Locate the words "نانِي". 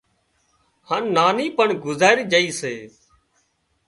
1.15-1.47